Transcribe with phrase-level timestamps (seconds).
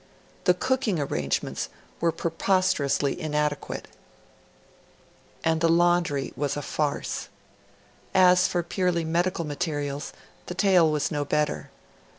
[0.45, 1.69] The cooking arrangements
[1.99, 3.87] were preposterously inadequate,
[5.43, 7.29] and the laundry was a farce.
[8.11, 10.11] As for purely medical materials,
[10.47, 11.69] the tale was no better.